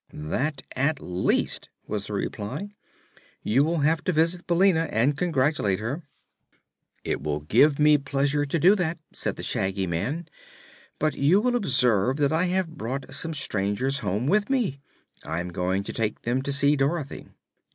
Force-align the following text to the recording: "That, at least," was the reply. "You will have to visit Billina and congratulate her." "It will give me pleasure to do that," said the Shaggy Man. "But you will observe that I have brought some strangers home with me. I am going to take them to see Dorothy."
"That, 0.13 0.63
at 0.75 0.99
least," 0.99 1.69
was 1.85 2.07
the 2.07 2.13
reply. 2.13 2.73
"You 3.43 3.63
will 3.63 3.81
have 3.81 4.03
to 4.05 4.11
visit 4.11 4.47
Billina 4.47 4.85
and 4.89 5.15
congratulate 5.15 5.79
her." 5.79 6.01
"It 7.03 7.21
will 7.21 7.41
give 7.41 7.77
me 7.77 7.99
pleasure 7.99 8.43
to 8.43 8.57
do 8.57 8.73
that," 8.77 8.97
said 9.13 9.35
the 9.35 9.43
Shaggy 9.43 9.85
Man. 9.85 10.27
"But 10.97 11.13
you 11.13 11.39
will 11.39 11.55
observe 11.55 12.17
that 12.17 12.33
I 12.33 12.45
have 12.45 12.79
brought 12.79 13.13
some 13.13 13.35
strangers 13.35 13.99
home 13.99 14.25
with 14.25 14.49
me. 14.49 14.79
I 15.23 15.39
am 15.39 15.49
going 15.49 15.83
to 15.83 15.93
take 15.93 16.23
them 16.23 16.41
to 16.41 16.51
see 16.51 16.75
Dorothy." 16.75 17.27